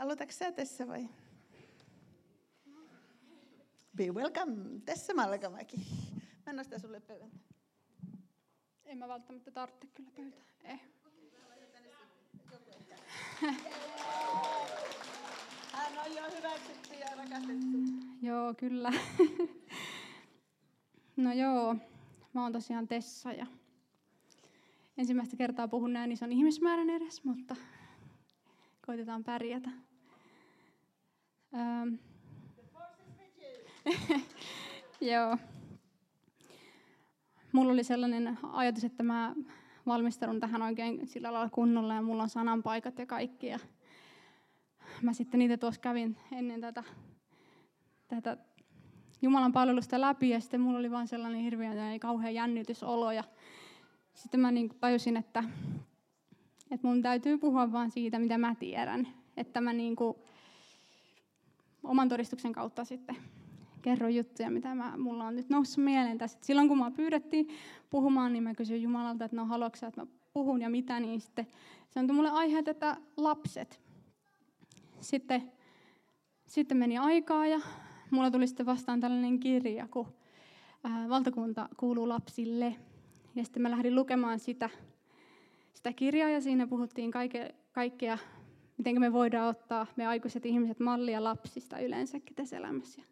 [0.00, 1.08] Aloitatko sä tässä vai?
[3.96, 4.80] Be welcome.
[4.84, 5.76] Tässä Malkamäki.
[6.46, 7.30] Mä nostan sulle pöydän.
[8.84, 10.44] En mä välttämättä tarvitse kyllä pöytää.
[10.64, 10.80] Ei.
[15.72, 17.78] Hän on jo hyväksytty ja rakastettu.
[18.22, 18.92] Joo, kyllä.
[21.16, 21.76] no joo,
[22.32, 23.46] mä oon tosiaan Tessa ja
[24.98, 27.56] ensimmäistä kertaa puhun näin ison ihmismäärän edes, mutta
[28.86, 29.89] koitetaan pärjätä.
[31.54, 31.94] Ähm.
[35.00, 35.36] joo.
[37.52, 39.34] Mulla oli sellainen ajatus, että mä
[39.86, 43.46] valmistelun tähän oikein sillä lailla kunnolla ja mulla on sananpaikat ja kaikki.
[43.46, 43.58] Ja
[45.02, 46.84] mä sitten niitä tuossa kävin ennen tätä,
[48.08, 48.36] tätä
[49.22, 53.24] Jumalan palvelusta läpi ja sitten mulla oli vaan sellainen hirveä ja kauhean jännitysolo ja
[54.14, 55.44] sitten mä niin tajusin, että,
[56.70, 59.08] että mun täytyy puhua vaan siitä, mitä mä tiedän.
[59.36, 60.16] Että mä niin kuin
[61.82, 63.16] oman todistuksen kautta sitten
[63.82, 66.38] kerron juttuja, mitä mä, mulla on nyt noussut mieleen tässä.
[66.42, 67.48] Silloin kun mä pyydettiin
[67.90, 71.46] puhumaan, niin mä kysyin Jumalalta, että no haluatko että mä puhun ja mitä, niin sitten
[71.90, 73.80] se antoi mulle aiheet, että lapset.
[75.00, 75.52] Sitten,
[76.46, 77.60] sitten meni aikaa ja
[78.10, 80.06] mulla tuli sitten vastaan tällainen kirja, kun
[80.84, 82.76] ää, valtakunta kuuluu lapsille.
[83.34, 84.70] Ja sitten mä lähdin lukemaan sitä,
[85.74, 88.18] sitä kirjaa ja siinä puhuttiin kaike, kaikkea,
[88.80, 93.02] miten me voidaan ottaa me aikuiset ihmiset mallia lapsista yleensäkin tässä elämässä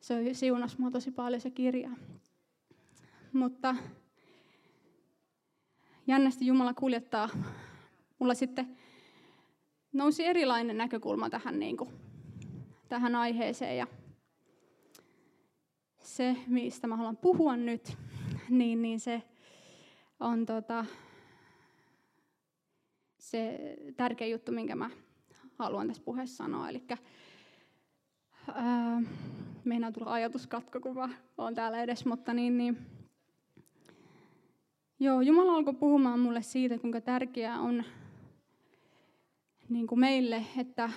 [0.00, 1.90] se siunasi mua tosi paljon se kirja.
[3.32, 3.76] Mutta
[6.06, 7.28] jännästi Jumala kuljettaa.
[8.18, 8.78] Mulla sitten
[9.92, 11.90] nousi erilainen näkökulma tähän, niin kuin,
[12.88, 13.76] tähän aiheeseen.
[13.76, 13.86] Ja
[16.02, 17.96] se, mistä mä haluan puhua nyt,
[18.48, 19.22] niin, niin se
[20.20, 20.84] on tota,
[23.30, 23.58] se
[23.96, 24.90] tärkeä juttu, minkä mä
[25.58, 26.68] haluan tässä puheessa sanoa.
[26.68, 26.82] Eli
[28.54, 29.02] ää,
[29.64, 32.78] meinaa tulla ajatuskatko, kun mä oon täällä edes, mutta niin, niin.
[35.00, 37.84] Joo, Jumala alkoi puhumaan mulle siitä, kuinka tärkeää on
[39.68, 40.90] niin kuin meille, että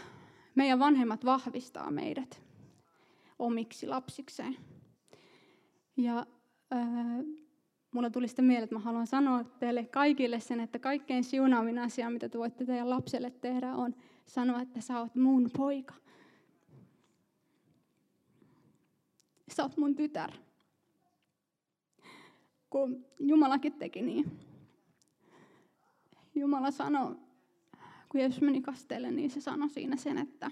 [0.56, 2.42] meidän vanhemmat vahvistaa meidät
[3.40, 4.58] omiksi lapsikseen.
[5.98, 6.26] Ja
[7.92, 12.10] mulla tuli sitten mieleen, että mä haluan sanoa teille kaikille sen, että kaikkein siunaavin asia,
[12.10, 13.96] mitä te voitte teidän lapselle tehdä, on
[14.26, 15.94] sanoa, että sä oot mun poika.
[19.60, 20.32] sä oot mun tytär.
[22.70, 24.40] Kun Jumalakin teki niin.
[26.36, 27.16] Jumala sanoi,
[28.10, 30.52] kun Jeesus meni kasteelle, niin se sanoi siinä sen, että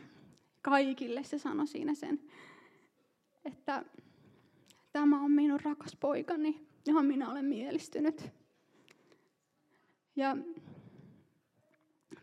[0.62, 2.20] kaikille se sanoi siinä sen,
[3.46, 3.86] että
[4.92, 8.30] tämä on minun rakas poikani, johon minä olen mielistynyt.
[10.16, 10.38] Ja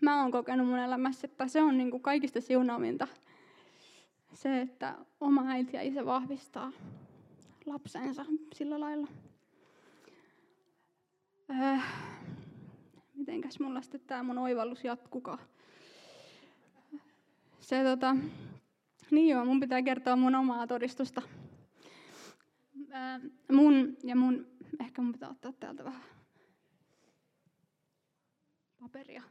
[0.00, 3.08] mä oon kokenut mun elämässä, että se on niin kuin kaikista siunaavinta
[4.34, 6.72] se, että oma äiti ja isä vahvistaa
[7.66, 9.08] lapsensa sillä lailla.
[11.50, 11.84] Äh,
[13.14, 15.38] mitenkäs mulla sitten tämä mun oivallus jatkukaa?
[17.60, 18.16] Se tota,
[19.10, 21.22] niin joo, mun pitää kertoa mun omaa todistusta.
[22.92, 23.20] Äh,
[23.52, 24.46] mun ja mun,
[24.80, 26.02] ehkä mun pitää ottaa täältä vähän
[28.80, 29.22] paperia.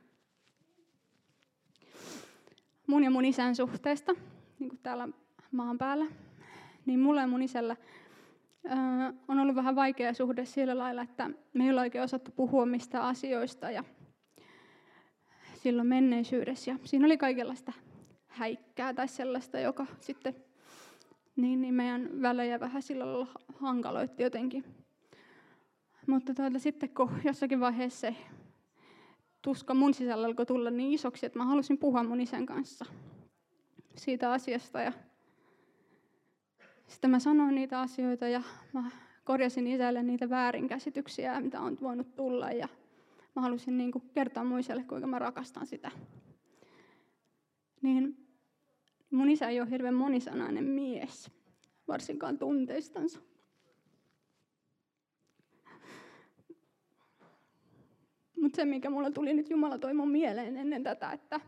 [2.88, 4.14] Mun ja mun isän suhteesta
[4.60, 5.10] niin kuin täällä
[5.52, 6.06] maan päällä,
[6.86, 7.76] niin mulle ja mun isällä
[9.28, 13.04] on ollut vähän vaikea suhde sillä lailla, että me ei ole oikein osattu puhua mistä
[13.08, 13.84] asioista ja
[15.64, 16.72] silloin menneisyydessä.
[16.72, 17.74] Ja siinä oli kaikenlaista
[18.28, 20.36] häikkää tai sellaista, joka sitten
[21.36, 24.83] niin, niin meidän välejä vähän sillä lailla hankaloitti jotenkin.
[26.08, 28.14] Mutta tuota, sitten kun jossakin vaiheessa
[29.42, 32.86] tuska mun sisällä alkoi tulla niin isoksi, että mä halusin puhua mun isän kanssa
[33.96, 34.82] siitä asiasta.
[34.82, 34.94] Ja
[36.88, 38.42] sitten mä sanoin niitä asioita ja
[38.74, 38.92] mä
[39.24, 42.52] korjasin isälle niitä väärinkäsityksiä, mitä on voinut tulla.
[42.52, 42.68] Ja
[43.36, 45.92] mä halusin niin kuin kertoa muiselle, kuinka mä rakastan sitä.
[47.82, 48.28] Niin
[49.12, 51.32] mun isä ei ole hirveän monisanainen mies,
[51.88, 53.20] varsinkaan tunteistansa.
[58.44, 61.40] Mutta se, mikä mulla tuli nyt, Jumala toi mun mieleen ennen tätä, että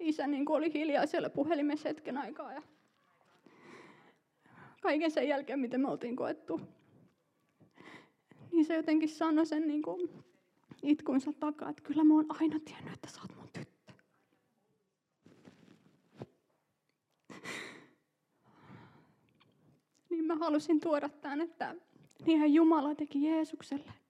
[0.00, 2.52] isä niin oli hiljaa siellä puhelimessa hetken aikaa.
[2.52, 2.62] Ja
[4.82, 6.60] kaiken sen jälkeen, miten me oltiin koettu.
[8.52, 10.10] Niin se jotenkin sanoi sen niin kuin
[10.82, 13.92] itkunsa takaa, että kyllä mä oon aina tiennyt, että sä oot mun tyttö.
[20.10, 21.74] Niin mä halusin tuoda tämän, että
[22.26, 24.01] niinhän Jumala teki Jeesukselle.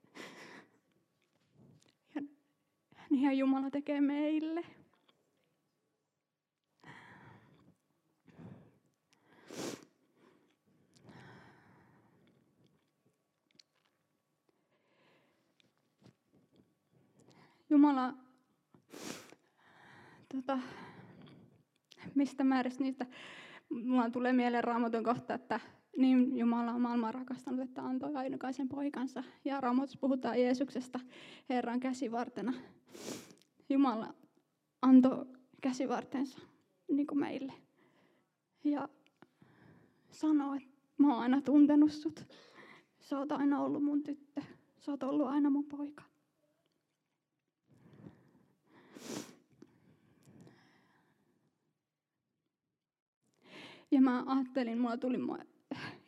[3.13, 4.65] niinhän Jumala tekee meille.
[17.71, 18.15] Jumala,
[20.33, 20.59] tota,
[22.15, 23.07] mistä määrästä niistä,
[23.71, 25.61] mulla tulee mieleen raamatun kohta, että
[25.97, 29.25] niin Jumala on maailmaa rakastanut, että antoi ainokaisen poikansa.
[29.45, 31.01] Ja raamatussa puhutaan Jeesuksesta
[31.49, 32.53] Herran käsivartena.
[33.69, 34.15] Jumala
[34.83, 35.27] antoi
[35.61, 36.39] käsivartensa
[36.89, 37.53] niin kuin meille.
[38.65, 38.89] Ja
[40.11, 40.69] sanoi, että
[40.99, 42.25] mä oon aina tuntenut sut.
[43.01, 44.43] Sä oot aina ollut mun tyttö.
[44.79, 46.03] Sä oot ollut aina mun poika.
[53.91, 55.39] Ja mä ajattelin, mulla tuli mua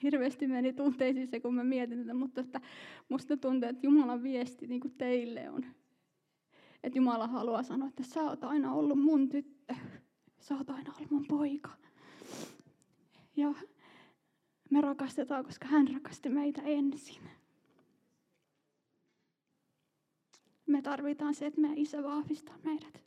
[0.03, 2.61] hirveästi meni tunteisiin se, kun mä mietin tätä, mutta että
[3.09, 5.65] musta tuntuu, että Jumalan viesti niin kuin teille on.
[6.85, 9.75] Että Jumala haluaa sanoa, että sä oot aina ollut mun tyttö.
[10.41, 11.71] Sä oot aina ollut mun poika.
[13.37, 13.55] Ja
[14.71, 17.23] me rakastetaan, koska hän rakasti meitä ensin.
[20.67, 23.05] Me tarvitaan se, että meidän isä vahvistaa meidät.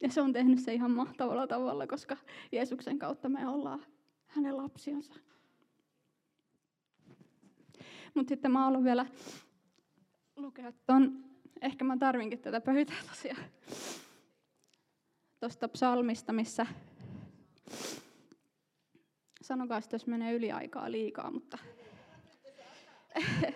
[0.00, 2.16] Ja se on tehnyt se ihan mahtavalla tavalla, koska
[2.52, 3.84] Jeesuksen kautta me ollaan
[4.26, 5.14] hänen lapsiansa.
[8.14, 9.06] Mutta sitten mä haluan vielä
[10.36, 11.24] lukea ton,
[11.62, 13.44] ehkä mä tarvinkin tätä pöytää tosiaan,
[15.40, 16.66] tuosta psalmista, missä
[19.42, 21.58] sanokaa jos menee yli aikaa liikaa, mutta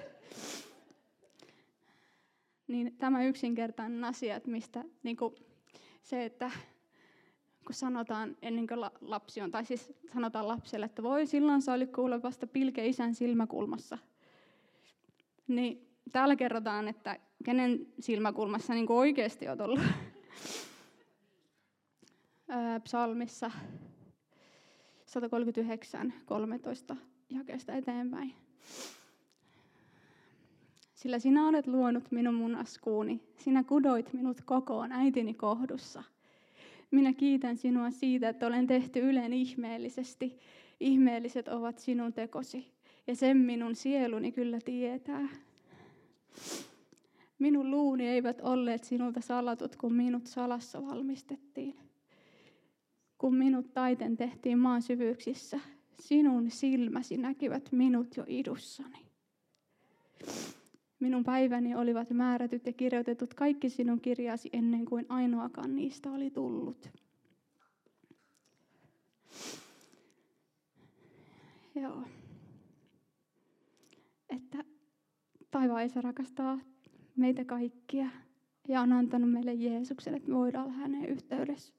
[2.69, 5.35] niin tämä yksinkertainen asia, että mistä niin kuin,
[6.03, 6.51] se, että
[7.67, 11.93] kun sanotaan ennen kuin lapsi on, tai siis sanotaan lapselle, että voi silloin sä olit
[11.93, 13.99] kuule vasta pilke isän silmäkulmassa.
[15.49, 19.81] Niin täällä kerrotaan, että kenen silmäkulmassa niin kuin oikeasti olet ollut.
[22.85, 23.51] Psalmissa
[25.07, 26.97] 139, 13
[27.31, 28.35] jakeesta eteenpäin.
[30.95, 36.03] Sillä sinä olet luonut minun munaskuuni, sinä kudoit minut kokoon äitini kohdussa.
[36.91, 40.39] Minä kiitän sinua siitä, että olen tehty ylen ihmeellisesti.
[40.81, 42.73] Ihmeelliset ovat sinun tekosi,
[43.07, 45.29] ja sen minun sieluni kyllä tietää.
[47.39, 51.77] Minun luuni eivät olleet sinulta salatut, kun minut salassa valmistettiin.
[53.19, 55.61] Kun minut taiten tehtiin maan syvyyksissä,
[56.01, 58.99] sinun silmäsi näkivät minut jo idussani.
[61.01, 66.89] Minun päiväni olivat määrätyt ja kirjoitetut kaikki sinun kirjasi ennen kuin ainoakaan niistä oli tullut.
[71.75, 72.03] Joo.
[74.37, 74.65] Että
[75.51, 76.59] taivaan Isä rakastaa
[77.17, 78.09] meitä kaikkia
[78.69, 81.75] ja on antanut meille Jeesuksen, että me voidaan olla hänen yhteydessä.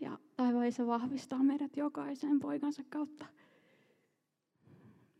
[0.00, 3.26] Ja taivaan Isä vahvistaa meidät jokaisen poikansa kautta.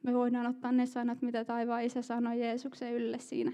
[0.05, 3.53] Me voidaan ottaa ne sanat, mitä taivaan isä sanoi Jeesuksen ylle siinä.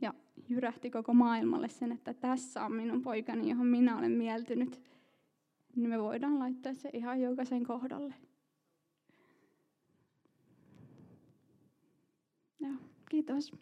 [0.00, 0.14] Ja
[0.48, 4.80] jyrähti koko maailmalle sen, että tässä on minun poikani, johon minä olen mieltynyt.
[5.76, 8.14] Niin me voidaan laittaa se ihan jokaisen kohdalle.
[12.60, 12.74] Joo,
[13.08, 13.52] kiitos.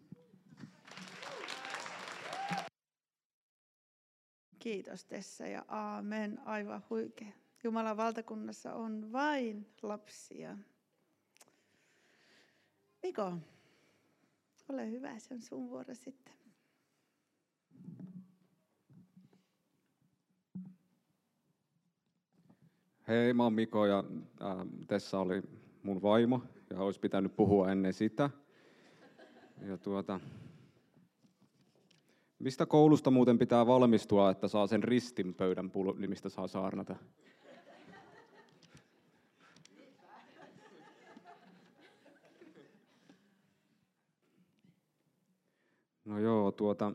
[4.58, 6.40] Kiitos Tessa ja aamen.
[6.44, 7.32] Aivan huikea.
[7.64, 10.58] Jumalan valtakunnassa on vain lapsia.
[13.02, 13.32] Miko,
[14.68, 16.34] ole hyvä, se on sun vuoro sitten.
[23.08, 23.98] Hei, mä oon Miko ja
[24.42, 25.42] äh, Tessa oli
[25.82, 28.30] mun vaimo ja olisi pitänyt puhua ennen sitä.
[29.66, 30.20] Ja tuota,
[32.38, 35.70] mistä koulusta muuten pitää valmistua, että saa sen ristin pöydän
[36.08, 36.96] mistä saa saarnata?
[46.04, 46.92] No joo, tuota,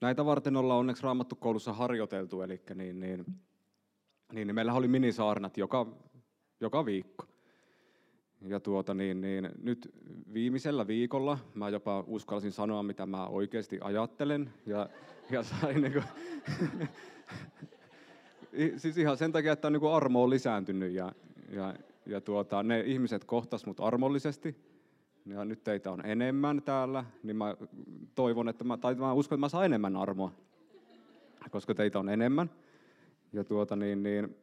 [0.00, 3.24] näitä varten ollaan onneksi Raamattu koulussa harjoiteltu, eli niin, niin,
[4.32, 5.86] niin, niin meillä oli minisaarnat joka,
[6.60, 7.27] joka viikko.
[8.40, 9.94] Ja tuota, niin, niin, nyt
[10.32, 14.50] viimeisellä viikolla mä jopa uskalsin sanoa, mitä mä oikeasti ajattelen.
[14.66, 14.88] Ja,
[15.30, 16.04] ja sain niin kuin,
[18.80, 21.12] siis ihan sen takia, että niin armo on lisääntynyt ja,
[21.50, 21.74] ja,
[22.06, 24.56] ja tuota, ne ihmiset kohtas mut armollisesti
[25.26, 27.56] ja nyt teitä on enemmän täällä, niin mä
[28.14, 30.32] toivon, että mä, tai mä uskon, että mä saan enemmän armoa,
[31.50, 32.50] koska teitä on enemmän.
[33.32, 34.36] Ja tuota niin, niin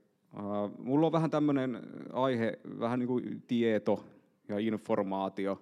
[0.78, 1.80] mulla on vähän tämmöinen
[2.14, 4.06] aihe, vähän niin kuin tieto
[4.50, 5.62] ja informaatio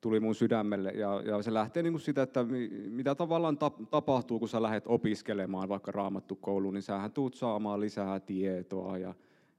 [0.00, 0.90] tuli mun sydämelle.
[0.90, 2.46] Ja, ja se lähtee niin kuin sitä, että
[2.90, 3.58] mitä tavallaan
[3.90, 9.14] tapahtuu, kun sä lähdet opiskelemaan vaikka raamattu kouluun, niin sähän tuut saamaan lisää tietoa ja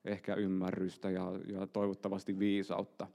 [0.05, 3.07] ehkä ymmärrystä ja, ja toivottavasti viisautta.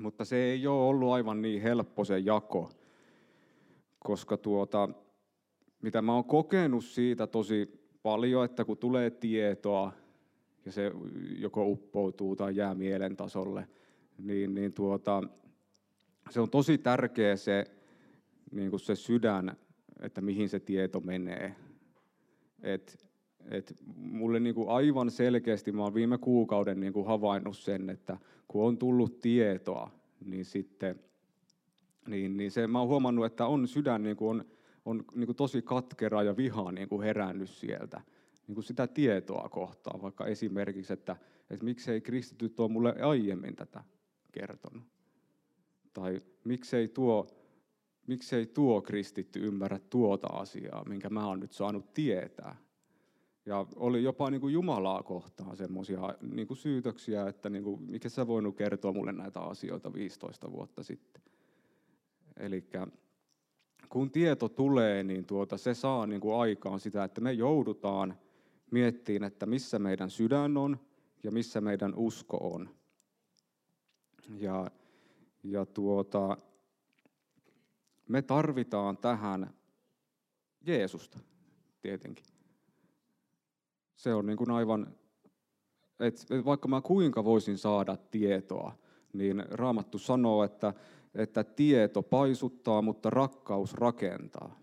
[0.00, 2.70] Mutta se ei ole ollut aivan niin helppo se jako,
[3.98, 4.88] koska tuota,
[5.82, 9.92] mitä mä oon kokenut siitä tosi paljon, että kun tulee tietoa
[10.66, 10.92] ja se
[11.38, 13.68] joko uppoutuu tai jää mielen tasolle,
[14.18, 15.22] niin, niin tuota,
[16.30, 17.64] se on tosi tärkeä se,
[18.52, 19.56] niin kuin se sydän,
[20.00, 21.54] että mihin se tieto menee.
[22.62, 23.06] Et,
[23.50, 28.16] et mulle niin kuin aivan selkeästi, mä oon viime kuukauden niin kuin havainnut sen, että
[28.48, 29.90] kun on tullut tietoa,
[30.24, 31.00] niin sitten
[32.06, 34.44] niin, niin se, mä oon huomannut, että on sydän niin kuin on,
[34.88, 38.00] on niin kuin tosi katkera ja viha niin kuin herännyt sieltä
[38.46, 41.16] niin kuin sitä tietoa kohtaan, vaikka esimerkiksi, että,
[41.50, 43.84] että miksei kristityt ole mulle aiemmin tätä
[44.32, 44.84] kertonut.
[45.92, 47.26] Tai miksei tuo,
[48.06, 52.56] miksei tuo kristitty ymmärrä tuota asiaa, minkä mä oon nyt saanut tietää.
[53.46, 58.26] Ja oli jopa niin kuin Jumalaa kohtaan semmoisia niin syytöksiä, että niin kuin, mikä sä
[58.26, 61.22] voinut kertoa mulle näitä asioita 15 vuotta sitten.
[62.36, 62.64] Eli
[63.88, 68.18] kun tieto tulee, niin tuota, se saa niin kuin aikaan sitä, että me joudutaan
[68.70, 70.80] miettimään, että missä meidän sydän on
[71.22, 72.70] ja missä meidän usko on.
[74.38, 74.70] Ja,
[75.42, 76.36] ja tuota,
[78.08, 79.54] me tarvitaan tähän
[80.66, 81.18] Jeesusta
[81.82, 82.24] tietenkin.
[83.96, 84.94] Se on niin kuin aivan,
[86.00, 88.72] että vaikka mä kuinka voisin saada tietoa,
[89.12, 90.74] niin Raamattu sanoo, että,
[91.18, 94.60] että tieto paisuttaa, mutta rakkaus rakentaa.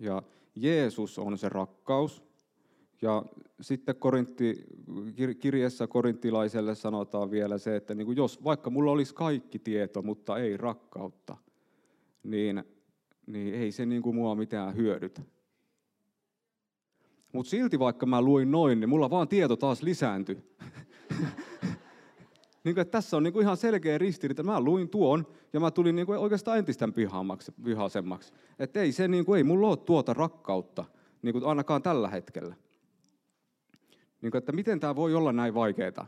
[0.00, 0.22] Ja
[0.54, 2.22] Jeesus on se rakkaus.
[3.02, 3.22] Ja
[3.60, 4.64] sitten Korintti,
[5.40, 10.38] kirjassa korinttilaiselle sanotaan vielä se, että niin kuin jos vaikka mulla olisi kaikki tieto, mutta
[10.38, 11.36] ei rakkautta,
[12.22, 12.64] niin,
[13.26, 15.22] niin ei se niin kuin mua mitään hyödytä.
[17.32, 20.38] Mutta silti vaikka mä luin noin, niin mulla vaan tieto taas lisääntyi.
[22.64, 24.42] niin kuin, että tässä on niin kuin ihan selkeä ristiriita.
[24.42, 26.88] Mä luin tuon ja mä tulin niin kuin oikeastaan entistä
[27.64, 28.32] vihaisemmaksi.
[28.58, 30.84] Että ei, se, niin kuin, ei mulla ole tuota rakkautta,
[31.22, 32.54] niin kuin ainakaan tällä hetkellä.
[34.22, 36.06] Niin kuin, että miten tämä voi olla näin vaikeaa?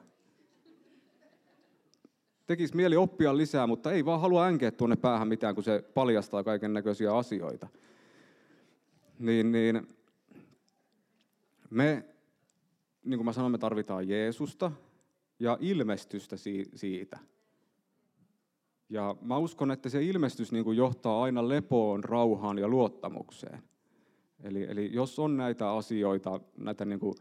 [2.46, 6.44] Tekisi mieli oppia lisää, mutta ei vaan halua änkeä tuonne päähän mitään, kun se paljastaa
[6.44, 7.68] kaiken näköisiä asioita.
[9.18, 9.88] Niin, niin
[11.70, 12.04] me,
[13.04, 14.72] niin kuin mä sanoin, me tarvitaan Jeesusta
[15.38, 16.36] ja ilmestystä
[16.74, 17.18] siitä.
[18.88, 23.62] Ja mä uskon, että se ilmestys niin kuin johtaa aina lepoon, rauhaan ja luottamukseen.
[24.42, 27.14] Eli, eli jos on näitä asioita, näitä niin kuin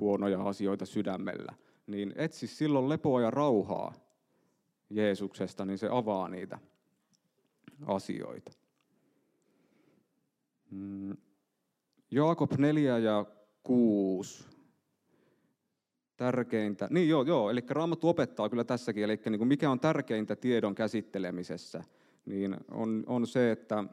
[0.00, 1.54] huonoja asioita sydämellä,
[1.86, 3.94] niin etsi silloin lepoa ja rauhaa
[4.90, 6.58] Jeesuksesta, niin se avaa niitä
[7.86, 8.52] asioita.
[10.70, 11.16] Mm.
[12.10, 13.26] Jaakob 4 ja
[13.62, 14.44] 6.
[16.22, 20.36] Tärkeintä, niin joo, joo eli Raamattu opettaa kyllä tässäkin, eli niin kuin mikä on tärkeintä
[20.36, 21.84] tiedon käsittelemisessä,
[22.26, 23.84] niin on, on se, että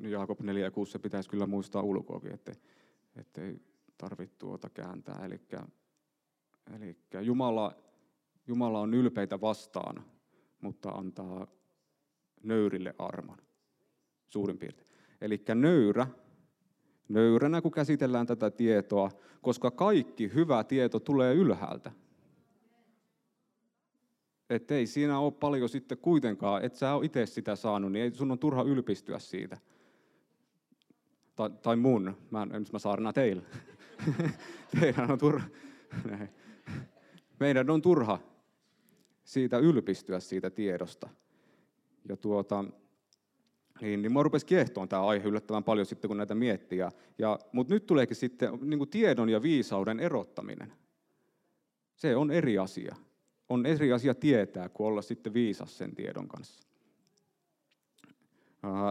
[0.00, 2.52] Jaakob 4 ja 6 se pitäisi kyllä muistaa ulkoakin, että
[3.16, 3.60] ettei
[3.98, 5.24] tarvitse tuota kääntää.
[5.24, 5.40] Eli,
[6.76, 7.76] eli Jumala,
[8.46, 10.04] Jumala on ylpeitä vastaan,
[10.60, 11.46] mutta antaa
[12.42, 13.38] nöyrille armon,
[14.28, 14.88] suurin piirtein.
[15.20, 16.06] Eli nöyrä,
[17.10, 19.10] nöyränä kun käsitellään tätä tietoa,
[19.42, 21.92] koska kaikki hyvä tieto tulee ylhäältä.
[24.50, 28.14] Että ei siinä ole paljon sitten kuitenkaan, että sä ole itse sitä saanut, niin ei
[28.14, 29.58] sun on turha ylpistyä siitä.
[31.36, 33.42] Tai, tai mun, mä, en, mä saarnaa teille.
[34.80, 35.46] Teidän on turha.
[37.40, 38.18] Meidän on turha
[39.24, 41.08] siitä ylpistyä siitä tiedosta.
[42.08, 42.64] Ja tuota,
[43.80, 46.78] niin, niin mua rupesi kiehtoon tämä aihe yllättävän paljon sitten, kun näitä miettii.
[46.78, 50.72] Ja, ja, Mutta nyt tuleekin sitten niin kuin tiedon ja viisauden erottaminen.
[51.96, 52.96] Se on eri asia.
[53.48, 56.62] On eri asia tietää, kuin olla sitten viisas sen tiedon kanssa.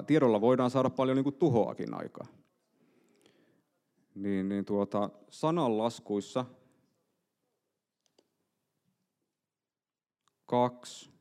[0.08, 2.28] Tiedolla voidaan saada paljon niin kuin tuhoakin aikaa
[4.16, 6.46] niin, niin tuota, sananlaskuissa
[10.46, 11.12] 2,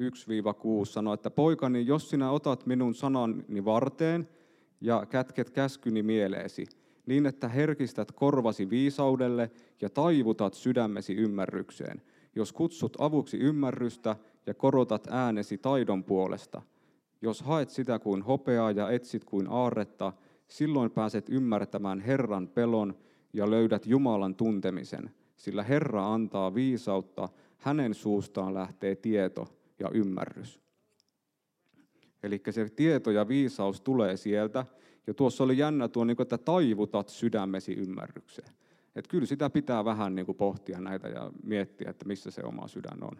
[0.00, 4.28] 1-6 sanoo, että poikani, jos sinä otat minun sanani varteen
[4.80, 6.66] ja kätket käskyni mieleesi,
[7.06, 12.02] niin että herkistät korvasi viisaudelle ja taivutat sydämesi ymmärrykseen,
[12.34, 14.16] jos kutsut avuksi ymmärrystä
[14.46, 16.62] ja korotat äänesi taidon puolesta,
[17.22, 20.12] jos haet sitä kuin hopeaa ja etsit kuin aarretta,
[20.50, 22.94] Silloin pääset ymmärtämään Herran pelon
[23.32, 27.28] ja löydät Jumalan tuntemisen, sillä Herra antaa viisautta,
[27.58, 29.48] hänen suustaan lähtee tieto
[29.80, 30.60] ja ymmärrys.
[32.22, 34.66] Eli se tieto ja viisaus tulee sieltä,
[35.06, 38.48] Ja tuossa oli jännä tuo, niin kuin, että taivutat sydämesi ymmärrykseen.
[38.96, 42.68] Että kyllä sitä pitää vähän niin kuin pohtia näitä ja miettiä, että missä se oma
[42.68, 43.18] sydän on.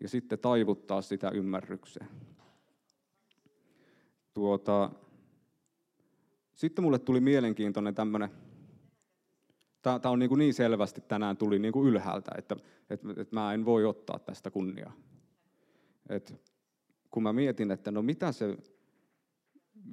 [0.00, 2.08] Ja sitten taivuttaa sitä ymmärrykseen.
[4.34, 4.90] Tuota,
[6.54, 8.30] sitten mulle tuli mielenkiintoinen tämmöinen,
[9.82, 12.56] tämä on niin, kuin niin selvästi tänään tuli niin kuin ylhäältä, että,
[12.90, 14.92] että, että mä en voi ottaa tästä kunniaa.
[16.08, 16.34] Et
[17.10, 18.56] kun mä mietin, että no mitä se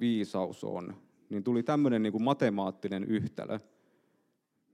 [0.00, 0.94] viisaus on,
[1.28, 3.58] niin tuli tämmöinen niin kuin matemaattinen yhtälö,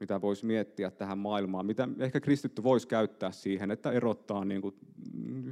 [0.00, 4.74] mitä voisi miettiä tähän maailmaan, mitä ehkä kristitty voisi käyttää siihen, että erottaa niin kuin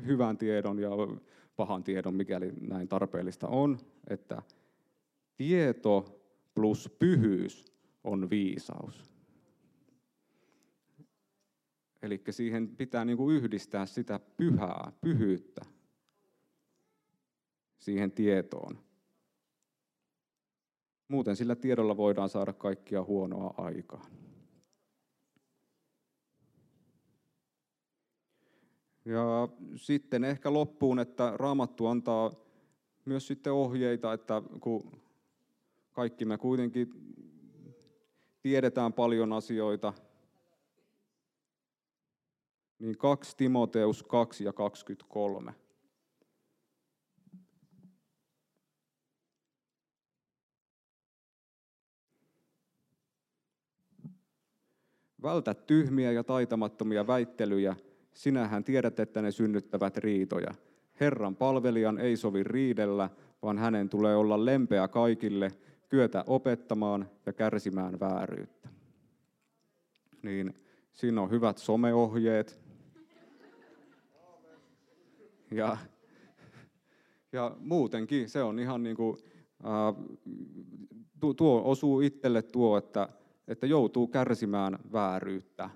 [0.07, 0.91] hyvän tiedon ja
[1.57, 4.43] pahan tiedon, mikäli näin tarpeellista on, että
[5.37, 6.23] tieto
[6.55, 7.65] plus pyhyys
[8.05, 9.05] on viisaus.
[12.03, 15.65] Eli siihen pitää niin kuin yhdistää sitä pyhää, pyhyyttä
[17.79, 18.79] siihen tietoon.
[21.09, 24.07] Muuten sillä tiedolla voidaan saada kaikkia huonoa aikaan.
[29.05, 32.35] Ja sitten ehkä loppuun, että Raamattu antaa
[33.05, 34.93] myös sitten ohjeita, että kun
[35.93, 36.91] kaikki me kuitenkin
[38.43, 39.93] tiedetään paljon asioita,
[42.79, 45.55] niin 2 Timoteus 2 ja 23.
[55.23, 57.77] Vältä tyhmiä ja taitamattomia väittelyjä,
[58.15, 60.55] sinähän tiedät, että ne synnyttävät riitoja.
[61.01, 63.11] Herran palvelijan ei sovi riidellä,
[63.43, 65.53] vaan hänen tulee olla lempeä kaikille,
[65.89, 68.69] kyetä opettamaan ja kärsimään vääryyttä.
[70.23, 70.55] Niin
[70.93, 72.61] siinä on hyvät someohjeet.
[75.51, 75.77] Ja,
[77.33, 79.19] ja muutenkin se on ihan niin kuin,
[81.37, 83.09] tuo osuu itselle tuo, että
[83.49, 85.71] että joutuu kärsimään vääryyttä,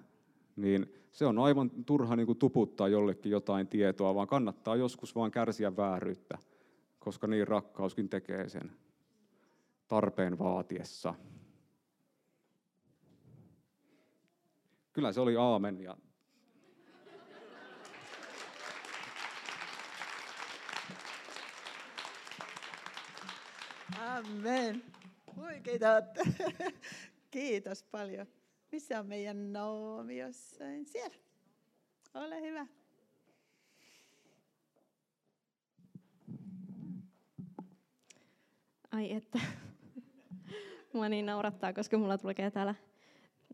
[0.57, 5.31] niin se on aivan turha niin kuin tuputtaa jollekin jotain tietoa, vaan kannattaa joskus vaan
[5.31, 6.39] kärsiä vääryyttä,
[6.99, 8.73] koska niin rakkauskin tekee sen
[9.89, 11.15] tarpeen vaatiessa.
[14.93, 15.97] Kyllä se oli aamen ja
[23.99, 24.83] Amen.
[25.37, 26.03] Huikeita
[27.33, 28.27] Kiitos paljon.
[28.73, 30.87] Missä on meidän Noomi jossain?
[30.87, 31.17] Siellä.
[32.15, 32.67] Ole hyvä.
[38.91, 39.41] Ai että.
[40.93, 42.75] Mua niin naurattaa, koska mulla tulee täällä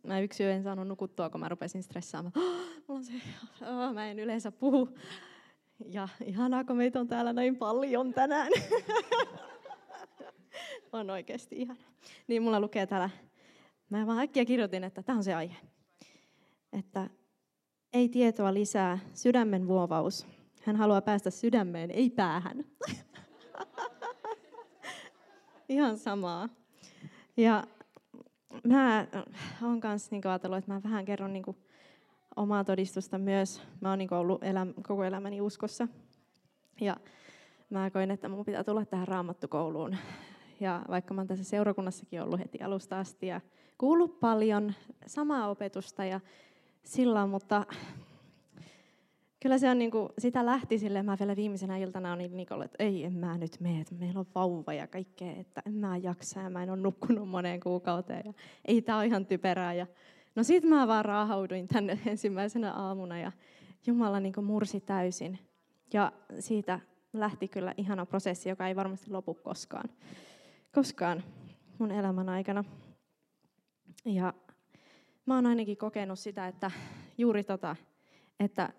[0.02, 2.32] Mä yksi yö en saanut nukuttua, kun mä rupesin stressaamaan.
[2.36, 2.42] Oh,
[2.88, 3.12] mulla on se,
[3.62, 4.88] oh, mä en yleensä puhu.
[5.86, 8.52] Ja ihanaa, kun meitä on täällä näin paljon tänään.
[10.92, 11.80] on oikeasti ihana.
[12.26, 13.10] Niin mulla lukee täällä
[13.90, 15.56] Mä vaan äkkiä kirjoitin, että tämä on se aihe.
[16.72, 17.10] Että
[17.92, 20.26] ei tietoa lisää, sydämen vuovaus.
[20.62, 22.64] Hän haluaa päästä sydämeen, ei päähän.
[25.68, 26.48] Ihan samaa.
[27.36, 27.64] Ja
[28.64, 29.06] mä
[29.62, 31.44] oon kanssa niin ajatellut, että mä vähän kerron niin
[32.36, 33.62] omaa todistusta myös.
[33.80, 35.88] Mä oon niin ollut eläm- koko elämäni uskossa.
[36.80, 36.96] Ja
[37.70, 39.96] mä koin, että mun pitää tulla tähän raamattukouluun.
[40.60, 43.40] Ja vaikka mä oon tässä seurakunnassakin ollut heti alusta asti ja
[43.78, 44.74] kuullut paljon
[45.06, 46.20] samaa opetusta ja
[46.84, 47.66] sillä mutta
[49.40, 52.84] kyllä se on niin kuin, sitä lähti sille, mä vielä viimeisenä iltana olin Nikolle, että
[52.84, 56.40] ei, en mä nyt mene, että meillä on vauva ja kaikkea, että en mä jaksa
[56.40, 58.32] ja mä en ole nukkunut moneen kuukauteen ja
[58.64, 59.74] ei tää ole ihan typerää.
[59.74, 59.86] Ja,
[60.36, 63.32] no sit mä vaan raahauduin tänne ensimmäisenä aamuna ja
[63.86, 65.38] Jumala niin mursi täysin.
[65.92, 66.80] Ja siitä
[67.12, 69.88] lähti kyllä ihana prosessi, joka ei varmasti lopu koskaan,
[70.74, 71.24] koskaan
[71.78, 72.64] mun elämän aikana.
[74.04, 74.34] Ja
[75.26, 76.70] mä oon ainakin kokenut sitä, että
[77.18, 77.76] juuri tota,
[78.40, 78.72] että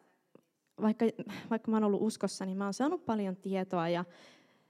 [0.82, 1.06] vaikka,
[1.50, 4.06] vaikka mä oon ollut uskossa, niin mä oon saanut paljon tietoa ja,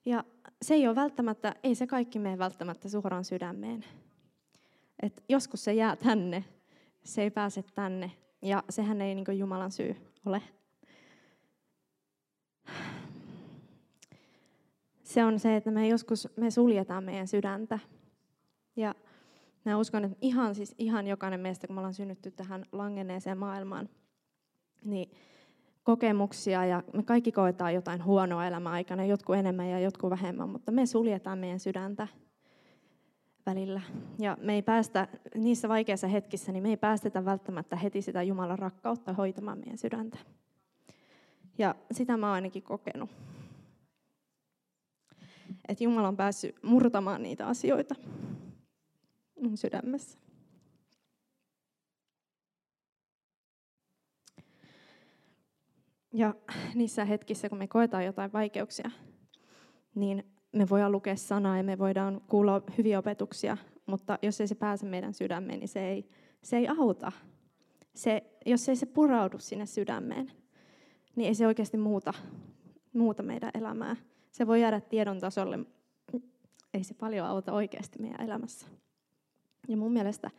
[0.06, 0.24] ja
[0.62, 3.86] se ei ole välttämättä, ei se kaikki mene välttämättä suoraan sydämeen.
[5.04, 6.46] Et joskus se jää tänne,
[7.04, 10.42] se ei pääse tänne ja sehän ei niin Jumalan syy ole.
[15.10, 17.80] Se on se, että me joskus me suljetaan meidän sydäntä.
[18.76, 18.95] Ja
[19.65, 23.89] Mä uskon, että ihan, siis ihan jokainen meistä, kun me ollaan synnytty tähän langenneeseen maailmaan,
[24.84, 25.12] niin
[25.84, 30.72] kokemuksia ja me kaikki koetaan jotain huonoa elämän aikana, jotkut enemmän ja jotkut vähemmän, mutta
[30.72, 32.08] me suljetaan meidän sydäntä
[33.45, 33.82] välillä.
[34.19, 38.60] Ja me ei päästä, niissä vaikeissa hetkissä, niin me ei päästetä välttämättä heti sitä Jumalan
[38.60, 40.17] rakkautta hoitamaan meidän sydäntä.
[41.58, 43.10] Ja sitä mä oon ainakin kokenut.
[45.68, 47.96] Että Jumala on päässyt murtamaan niitä asioita.
[49.42, 50.20] mun sydämessä.
[56.14, 56.36] Ja
[56.76, 58.92] niissä hetkissä, kun me koetaan jotain vaikeuksia,
[59.96, 64.56] niin me voidaan lukea sanaa ja me voidaan kuulla hyviä opetuksia, mutta jos ei se
[64.56, 66.10] pääse meidän sydämeen, niin se ei,
[66.42, 67.12] se ei auta.
[67.96, 70.32] Se, jos ei se puraudu sinne sydämeen,
[71.16, 72.14] niin ei se oikeasti muuta,
[72.94, 73.96] muuta meidän elämää.
[74.32, 75.60] Se voi jäädä tiedon tasolle,
[76.74, 78.68] ei se paljon auta oikeasti meidän elämässä.
[79.68, 80.32] Ja mun mielestä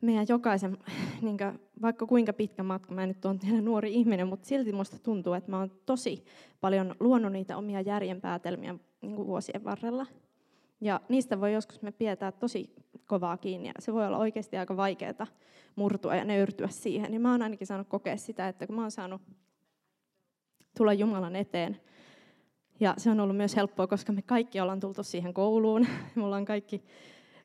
[0.00, 0.78] meidän jokaisen,
[1.22, 4.98] niin kuin, vaikka kuinka pitkä matka, mä nyt olen vielä nuori ihminen, mutta silti musta
[4.98, 6.24] tuntuu, että mä oon tosi
[6.60, 10.06] paljon luonut niitä omia järjenpäätelmiä niin kuin vuosien varrella.
[10.80, 12.74] Ja niistä voi joskus me pidetään tosi
[13.06, 15.26] kovaa kiinni ja se voi olla oikeasti aika vaikeaa
[15.76, 17.14] murtua ja nöyrtyä siihen.
[17.14, 19.22] Ja mä oon ainakin saanut kokea sitä, että kun mä oon saanut
[20.76, 21.80] tulla Jumalan eteen,
[22.82, 25.86] ja se on ollut myös helppoa, koska me kaikki ollaan tultu siihen kouluun.
[26.14, 26.84] Me ollaan kaikki,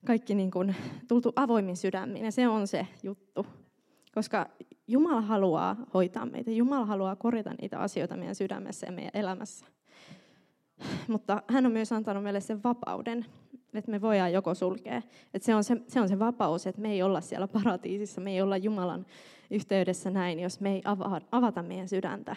[0.05, 0.75] kaikki niin kuin
[1.07, 3.45] tultu avoimin sydämiin ja se on se juttu.
[4.13, 4.49] Koska
[4.87, 6.51] Jumala haluaa hoitaa meitä.
[6.51, 9.65] Jumala haluaa korjata niitä asioita meidän sydämessä ja meidän elämässä.
[11.07, 13.25] Mutta hän on myös antanut meille sen vapauden,
[13.73, 15.01] että me voidaan joko sulkea.
[15.33, 18.31] Että se, on se, se on se vapaus, että me ei olla siellä paratiisissa, me
[18.31, 19.05] ei olla Jumalan
[19.51, 20.81] yhteydessä näin, jos me ei
[21.31, 22.35] avata meidän sydäntä.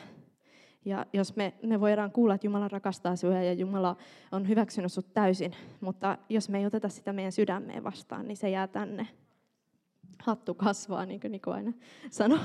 [0.85, 3.97] Ja jos me, me voidaan kuulla, että Jumala rakastaa sinua ja Jumala
[4.33, 8.51] on hyväksynyt sinut täysin, mutta jos me ei oteta sitä meidän sydämeen vastaan, niin se
[8.51, 9.09] jää tänne.
[10.23, 11.73] Hattu kasvaa, niin kuin Niko aina
[12.11, 12.39] sanoo.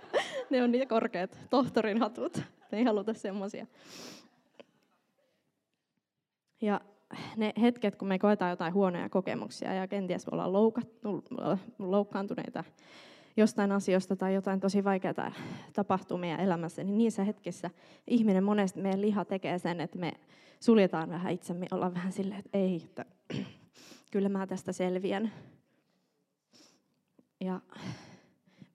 [0.50, 2.42] ne on niitä korkeat tohtorin hatut.
[2.72, 3.66] Me ei haluta semmoisia.
[6.60, 6.80] Ja
[7.36, 10.52] ne hetket, kun me koetaan jotain huonoja kokemuksia ja kenties me ollaan
[11.78, 12.64] loukkaantuneita
[13.36, 15.32] jostain asioista tai jotain tosi vaikeaa
[15.72, 17.70] tapahtuu meidän elämässä, niin niissä hetkissä
[18.06, 20.12] ihminen monesti, meidän liha tekee sen, että me
[20.60, 23.04] suljetaan vähän itsemme, ollaan vähän silleen, että ei, että
[24.12, 25.32] kyllä mä tästä selviän.
[27.40, 27.60] Ja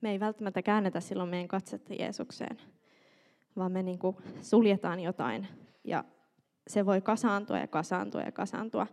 [0.00, 2.58] me ei välttämättä käännetä silloin meidän katsetta Jeesukseen,
[3.56, 5.46] vaan me niin kuin suljetaan jotain
[5.84, 6.04] ja
[6.66, 8.86] se voi kasaantua ja kasaantua ja kasaantua.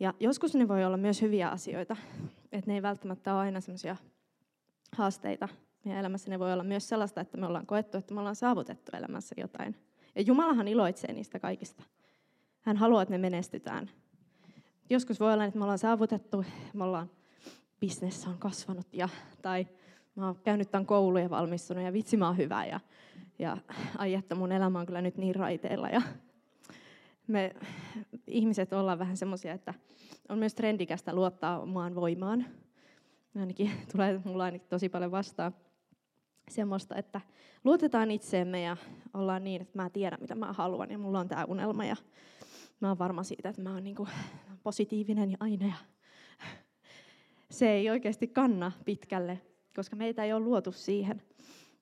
[0.00, 1.96] Ja joskus ne voi olla myös hyviä asioita,
[2.52, 3.96] että ne ei välttämättä ole aina semmoisia
[4.96, 5.48] haasteita
[5.84, 6.30] meidän elämässä.
[6.30, 9.76] Ne voi olla myös sellaista, että me ollaan koettu, että me ollaan saavutettu elämässä jotain.
[10.14, 11.82] Ja Jumalahan iloitsee niistä kaikista.
[12.60, 13.90] Hän haluaa, että me menestytään.
[14.90, 17.10] Joskus voi olla, että me ollaan saavutettu, me ollaan,
[17.80, 19.08] bisnes on kasvanut, ja,
[19.42, 19.66] tai
[20.14, 22.80] mä oon käynyt tämän koulun ja valmistunut, ja vitsi mä oon hyvä, ja,
[23.38, 23.56] ja
[23.98, 25.88] ai että mun elämä on kyllä nyt niin raiteilla.
[25.88, 26.02] Ja
[27.26, 27.54] me
[28.26, 29.74] ihmiset ollaan vähän semmoisia, että
[30.28, 32.46] on myös trendikästä luottaa omaan voimaan
[33.40, 35.54] ainakin tulee mulla ainakin tosi paljon vastaan
[36.50, 37.20] semmoista, että
[37.64, 38.76] luotetaan itseemme ja
[39.14, 41.96] ollaan niin, että mä tiedän, mitä mä haluan ja mulla on tämä unelma ja
[42.80, 43.96] mä oon varma siitä, että mä oon niin
[44.62, 45.66] positiivinen ja aina.
[45.66, 45.74] Ja
[47.50, 49.40] se ei oikeasti kanna pitkälle,
[49.76, 51.22] koska meitä ei ole luotu siihen.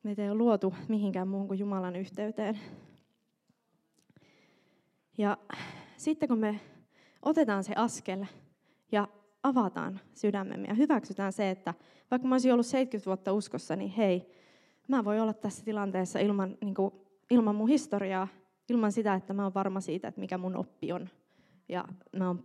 [0.03, 2.59] Meitä ei ole luotu mihinkään muuhun kuin Jumalan yhteyteen.
[5.19, 5.39] Ja
[5.97, 6.61] sitten kun me
[7.23, 8.27] otetaan se askel
[8.93, 9.09] ja
[9.43, 11.75] avataan sydämemme ja hyväksytään se, että
[12.11, 14.31] vaikka mä olisin ollut 70 vuotta uskossa, niin hei,
[14.89, 16.95] mä voin olla tässä tilanteessa ilman, niin kuin,
[17.31, 18.29] ilman mun historiaa,
[18.69, 21.09] ilman sitä, että mä oon varma siitä, että mikä mun oppi on.
[21.69, 21.85] Ja
[22.17, 22.45] mä oon,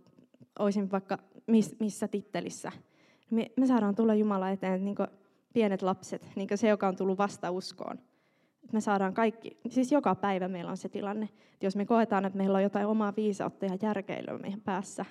[0.58, 2.72] olisin vaikka miss, missä tittelissä.
[3.30, 5.08] Me, me saadaan tulla Jumala eteen niin kuin
[5.52, 7.98] pienet lapset, niin kuin se, joka on tullut vasta uskoon.
[8.72, 12.36] Me saadaan kaikki, siis joka päivä meillä on se tilanne, että jos me koetaan, että
[12.36, 15.04] meillä on jotain omaa viisautta ja järkeilyä meidän päässä,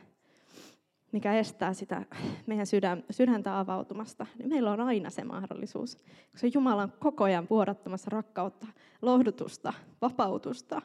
[1.16, 2.06] mikä estää sitä
[2.48, 5.98] meidän sydän, sydäntä avautumasta, niin meillä on aina se mahdollisuus.
[6.32, 8.68] Koska Jumala on koko ajan vuodattamassa rakkautta,
[9.02, 10.82] lohdutusta, vapautusta.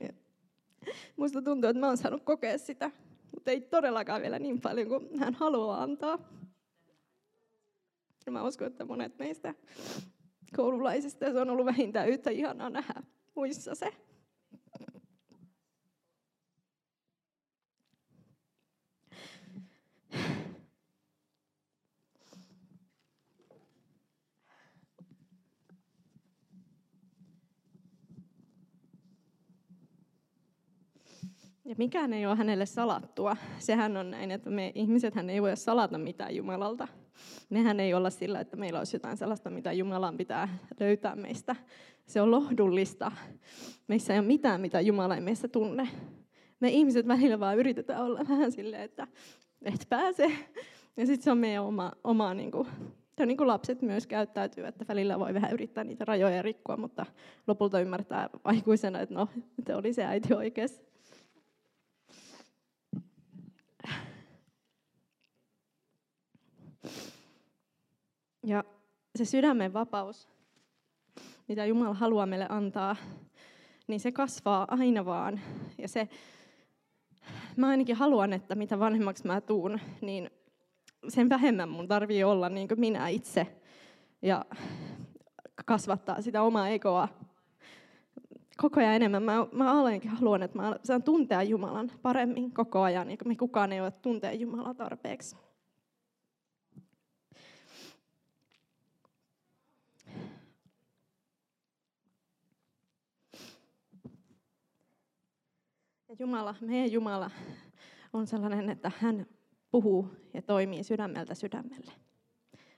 [0.00, 0.08] Ja
[1.16, 2.90] musta tuntuu, että mä oon saanut kokea sitä,
[3.34, 6.18] mutta ei todellakaan vielä niin paljon kuin hän haluaa antaa.
[8.26, 9.54] Ja mä uskon, että monet meistä
[10.56, 13.02] koululaisista se on ollut vähintään yhtä ihanaa nähdä
[13.34, 13.92] muissa se.
[31.64, 33.36] Ja mikään ei ole hänelle salattua.
[33.58, 36.88] Sehän on näin, että me ihmiset hän ei voi salata mitään Jumalalta.
[37.50, 41.56] Mehän ei olla sillä, että meillä olisi jotain sellaista, mitä Jumalan pitää löytää meistä.
[42.06, 43.12] Se on lohdullista.
[43.88, 45.88] Meissä ei ole mitään, mitä Jumala ei meissä tunne.
[46.60, 49.06] Me ihmiset välillä vaan yritetään olla vähän silleen, että
[49.62, 50.32] et pääse.
[50.96, 52.68] Ja sitten se on meidän oma, oma niin kuin,
[53.18, 57.06] ja niin kuin lapset myös käyttäytyy, että välillä voi vähän yrittää niitä rajoja rikkoa, mutta
[57.46, 59.28] lopulta ymmärtää aikuisena, että no,
[59.66, 60.91] se oli se äiti oikeassa.
[68.42, 68.64] Ja
[69.16, 70.28] se sydämen vapaus,
[71.48, 72.96] mitä Jumala haluaa meille antaa,
[73.86, 75.40] niin se kasvaa aina vaan.
[75.78, 76.08] Ja se,
[77.56, 80.30] mä ainakin haluan, että mitä vanhemmaksi mä tuun, niin
[81.08, 83.46] sen vähemmän mun tarvii olla niin kuin minä itse
[84.22, 84.44] ja
[85.64, 87.08] kasvattaa sitä omaa egoa
[88.56, 89.22] koko ajan enemmän.
[89.22, 93.72] Mä, mä olenkin haluan, että mä saan tuntea Jumalan paremmin koko ajan, niin me kukaan
[93.72, 95.36] ei ole tuntea Jumalaa tarpeeksi.
[106.12, 107.30] Ja Jumala, meidän Jumala
[108.12, 109.26] on sellainen, että hän
[109.70, 111.92] puhuu ja toimii sydämeltä sydämelle.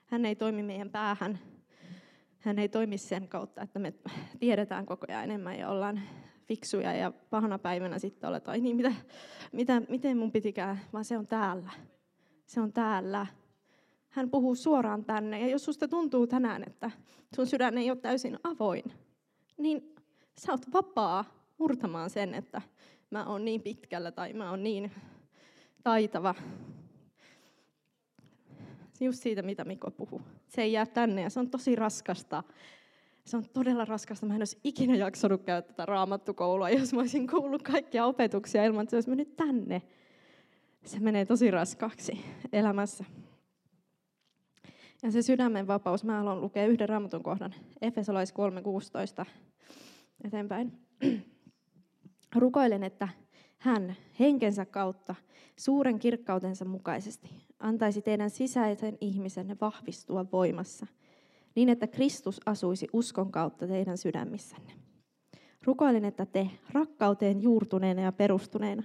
[0.07, 1.39] Hän ei toimi meidän päähän.
[2.39, 3.93] Hän ei toimi sen kautta, että me
[4.41, 6.01] tiedetään koko ajan enemmän ja ollaan
[6.45, 8.93] fiksuja ja pahana päivänä sitten oletaan, niin mitä,
[9.53, 11.71] mitä, miten mun pitikään, vaan se on täällä.
[12.47, 13.27] Se on täällä.
[14.09, 15.41] Hän puhuu suoraan tänne.
[15.41, 16.91] Ja jos susta tuntuu tänään, että
[17.37, 18.85] sun sydän ei ole täysin avoin,
[19.59, 19.95] niin
[20.39, 21.25] sä oot vapaa
[21.59, 22.63] murtamaan sen, että
[23.15, 24.93] mä oon niin pitkällä tai mä oon niin
[25.83, 26.35] taitava.
[29.01, 30.23] Just siitä, mitä Mikko puhuu.
[30.49, 32.43] Se ei jää tänne ja se on tosi raskasta.
[33.25, 34.27] Se on todella raskasta.
[34.27, 38.83] Mä en olisi ikinä jaksanut käydä tätä raamattukoulua, jos mä olisin kuullut kaikkia opetuksia ilman,
[38.83, 39.83] että se olisi mennyt tänne.
[40.85, 43.05] Se menee tosi raskaaksi elämässä.
[45.03, 48.35] Ja se sydämen vapaus, mä haluan lukea yhden raamatun kohdan, Efesolais
[49.23, 49.27] 3.16
[50.25, 50.73] eteenpäin.
[52.35, 53.09] Rukoilen, että
[53.59, 55.15] hän henkensä kautta
[55.57, 60.87] suuren kirkkautensa mukaisesti antaisi teidän sisäisen ihmisenne vahvistua voimassa,
[61.55, 64.73] niin että Kristus asuisi uskon kautta teidän sydämissänne.
[65.65, 68.83] Rukoilen, että te rakkauteen juurtuneena ja perustuneena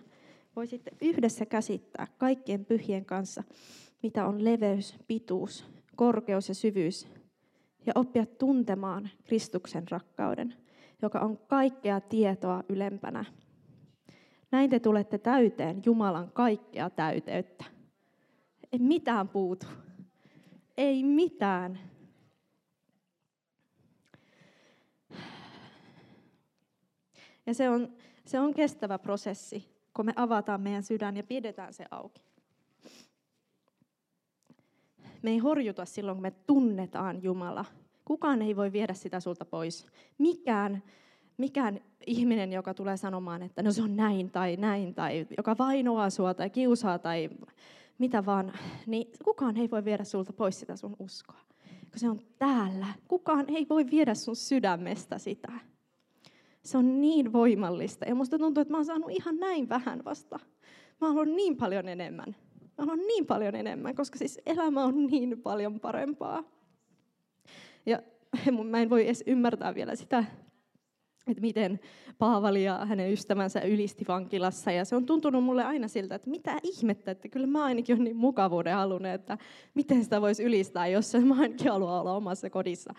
[0.56, 3.44] voisitte yhdessä käsittää kaikkien pyhien kanssa,
[4.04, 7.08] mitä on leveys, pituus, korkeus ja syvyys,
[7.86, 10.56] ja oppia tuntemaan Kristuksen rakkauden,
[11.02, 13.26] joka on kaikkea tietoa ylempänä
[14.52, 17.66] näin te tulette täyteen Jumalan kaikkea täyteyttä.
[18.72, 19.66] Ei mitään puutu.
[20.78, 21.80] Ei mitään.
[27.46, 27.94] Ja se on,
[28.26, 32.22] se on kestävä prosessi, kun me avataan meidän sydän ja pidetään se auki.
[35.22, 37.66] Me ei horjuta silloin, kun me tunnetaan Jumala.
[38.10, 39.86] Kukaan ei voi viedä sitä sulta pois.
[40.17, 40.84] Mikään
[41.38, 46.10] mikään ihminen, joka tulee sanomaan, että no se on näin tai näin, tai joka vainoaa
[46.10, 47.30] sua tai kiusaa tai
[47.98, 48.54] mitä vaan,
[48.88, 51.39] niin kukaan ei voi viedä sulta pois sitä sun uskoa.
[51.91, 52.88] Kun se on täällä.
[53.08, 55.52] Kukaan ei voi viedä sun sydämestä sitä.
[56.63, 58.06] Se on niin voimallista.
[58.06, 60.39] Ja musta tuntuu, että mä oon saanut ihan näin vähän vasta.
[61.02, 62.36] Mä haluan niin paljon enemmän.
[62.78, 66.59] Mä haluan niin paljon enemmän, koska siis elämä on niin paljon parempaa.
[67.86, 68.00] Ja
[68.70, 70.24] mä en voi edes ymmärtää vielä sitä,
[71.28, 71.80] että miten
[72.18, 74.72] Paavali ja hänen ystävänsä ylisti vankilassa.
[74.72, 78.04] Ja se on tuntunut mulle aina siltä, että mitä ihmettä, että kyllä mä ainakin olen
[78.04, 79.38] niin mukavuuden halunnut, että
[79.74, 82.94] miten sitä voisi ylistää, jos mä ainakin haluan olla omassa kodissa.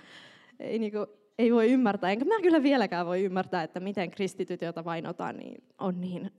[0.60, 1.06] Ei, niin kuin,
[1.38, 5.64] ei voi ymmärtää, enkä mä kyllä vieläkään voi ymmärtää, että miten kristityt, joita vainotaan, niin
[5.78, 6.30] on niin,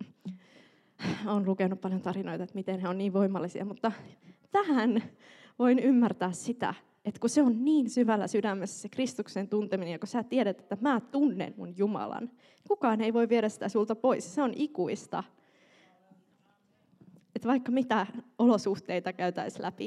[1.36, 3.92] on lukenut paljon tarinoita, että miten he on niin voimallisia, mutta
[4.52, 5.04] tähän
[5.60, 6.74] voin ymmärtää sitä,
[7.06, 10.78] että kun se on niin syvällä sydämessä se Kristuksen tunteminen, ja kun sä tiedät, että
[10.82, 12.32] mä tunnen mun Jumalan,
[12.68, 14.36] kukaan ei voi viedä sitä sulta pois.
[14.36, 15.24] Se on ikuista.
[17.36, 19.86] Että vaikka mitä olosuhteita käytäisiin läpi,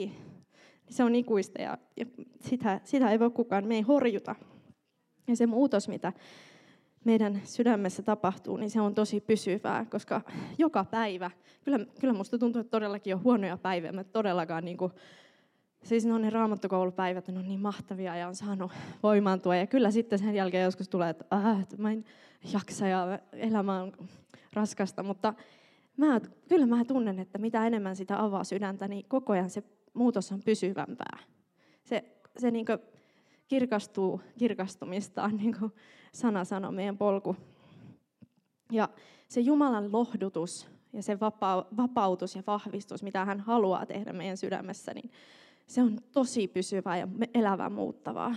[0.86, 2.06] niin se on ikuista ja, ja
[2.40, 4.34] sitä, sitä ei voi kukaan, me ei horjuta.
[5.26, 6.12] Ja se muutos, mitä
[7.04, 10.20] meidän sydämessä tapahtuu, niin se on tosi pysyvää, koska
[10.58, 11.30] joka päivä,
[11.64, 14.92] kyllä, kyllä musta tuntuu, että todellakin on huonoja päiviä, mä todellakaan niin kuin,
[15.84, 19.56] siis no ne raamattokoulupäivät on niin mahtavia ja on saanut voimaantua.
[19.56, 22.04] Ja kyllä sitten sen jälkeen joskus tulee, että, äh, että mä en
[22.52, 23.92] jaksa ja elämä on
[24.52, 25.02] raskasta.
[25.02, 25.34] Mutta
[25.96, 29.62] mä, kyllä mä tunnen, että mitä enemmän sitä avaa sydäntä, niin koko ajan se
[29.94, 31.18] muutos on pysyvämpää.
[31.84, 32.04] Se,
[32.38, 32.66] se niin
[33.48, 35.72] kirkastuu kirkastumistaan, niin kuin
[36.12, 37.36] sana sanoo meidän polku.
[38.72, 38.88] Ja
[39.28, 41.20] se Jumalan lohdutus ja se
[41.76, 45.10] vapautus ja vahvistus, mitä hän haluaa tehdä meidän sydämessä, niin
[45.66, 48.34] se on tosi pysyvää ja elävää muuttavaa.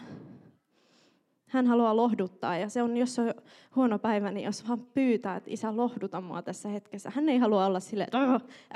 [1.48, 3.34] Hän haluaa lohduttaa ja se on, jos on
[3.76, 7.12] huono päivä, niin jos vaan pyytää, että isä lohduta mua tässä hetkessä.
[7.16, 8.08] Hän ei halua olla sille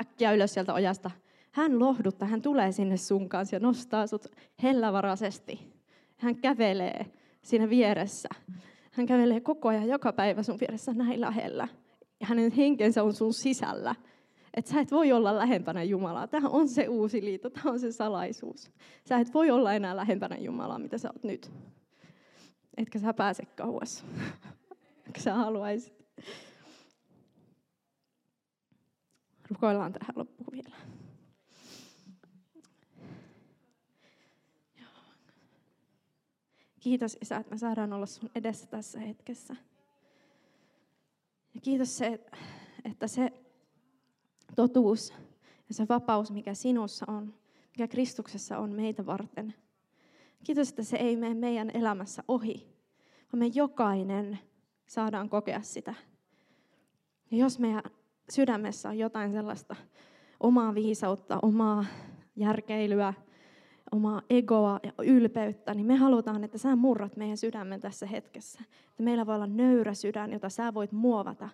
[0.00, 1.10] äkkiä ylös sieltä ojasta.
[1.52, 4.26] Hän lohduttaa, hän tulee sinne sun kanssa ja nostaa sut
[4.62, 5.72] hellävaraisesti.
[6.16, 7.06] Hän kävelee
[7.42, 8.28] siinä vieressä.
[8.92, 11.68] Hän kävelee koko ajan joka päivä sun vieressä näin lähellä.
[12.20, 13.94] Ja hänen henkensä on sun sisällä.
[14.54, 16.26] Että sä et voi olla lähempänä Jumalaa.
[16.26, 18.70] Tämä on se uusi liitto, tämä on se salaisuus.
[19.08, 21.52] Sä et voi olla enää lähempänä Jumalaa, mitä sä oot nyt.
[22.76, 24.04] Etkä sä pääse kauas,
[25.18, 26.06] sä haluaisit.
[29.50, 30.76] Rukoillaan tähän loppuun vielä.
[36.80, 39.56] Kiitos Isä, että me saadaan olla sun edessä tässä hetkessä.
[41.54, 42.20] Ja kiitos se,
[42.84, 43.32] että se
[44.56, 45.14] totuus
[45.68, 47.34] ja se vapaus, mikä sinussa on,
[47.70, 49.54] mikä Kristuksessa on meitä varten.
[50.44, 52.66] Kiitos, että se ei mene meidän elämässä ohi,
[53.32, 54.38] vaan me jokainen
[54.86, 55.94] saadaan kokea sitä.
[57.30, 57.82] Ja jos meidän
[58.30, 59.76] sydämessä on jotain sellaista
[60.40, 61.84] omaa viisautta, omaa
[62.36, 63.14] järkeilyä,
[63.92, 68.60] omaa egoa ja ylpeyttä, niin me halutaan, että sä murrat meidän sydämen tässä hetkessä.
[68.90, 71.48] Että meillä voi olla nöyrä sydän, jota sä voit muovata.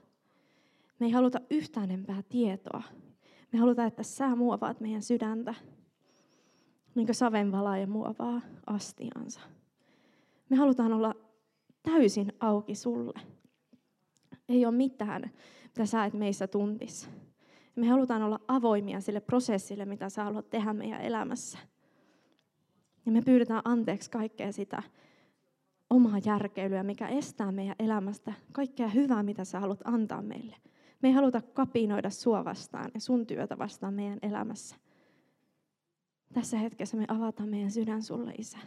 [0.99, 2.83] Me ei haluta yhtään enempää tietoa.
[3.53, 5.55] Me halutaan, että sä muovaat meidän sydäntä,
[6.95, 9.41] niin kuin savenvalaaja muovaa astiansa.
[10.49, 11.15] Me halutaan olla
[11.83, 13.21] täysin auki sulle.
[14.49, 15.31] Ei ole mitään,
[15.65, 17.11] mitä sä et meissä tuntis.
[17.77, 21.59] Me halutaan olla avoimia sille prosessille, mitä sä haluat tehdä meidän elämässä.
[23.07, 24.83] Ja me pyydetään anteeksi kaikkea sitä
[25.91, 30.57] omaa järkeilyä, mikä estää meidän elämästä kaikkea hyvää, mitä sä haluat antaa meille.
[31.03, 34.77] Me ei haluta kapinoida sua vastaan ja sun työtä vastaan meidän elämässä.
[36.33, 38.59] Tässä hetkessä me avataan meidän sydän sulle, Isä.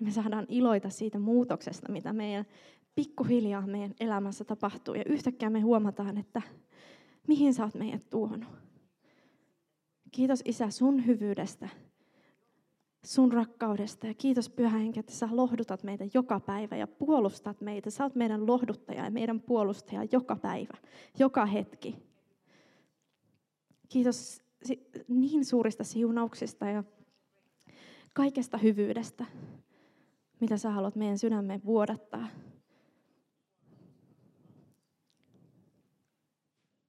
[0.00, 2.44] Me saadaan iloita siitä muutoksesta, mitä meidän
[2.94, 4.94] pikkuhiljaa meidän elämässä tapahtuu.
[4.94, 6.42] Ja yhtäkkiä me huomataan, että
[7.28, 8.48] mihin sä oot meidät tuonut.
[10.10, 11.68] Kiitos Isä sun hyvyydestä
[13.04, 17.90] sun rakkaudesta ja kiitos Pyhä Henki, että sä lohdutat meitä joka päivä ja puolustat meitä.
[17.90, 20.76] Sä oot meidän lohduttaja ja meidän puolustaja joka päivä,
[21.18, 21.96] joka hetki.
[23.88, 24.42] Kiitos
[25.08, 26.84] niin suurista siunauksista ja
[28.12, 29.26] kaikesta hyvyydestä,
[30.40, 32.28] mitä sä haluat meidän sydämeen vuodattaa.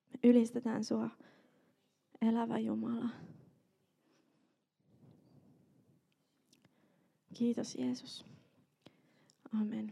[0.09, 1.09] Me ylistetään sua,
[2.21, 3.09] elävä Jumala.
[7.41, 8.23] Kiitos Jeesus.
[9.51, 9.91] Amen.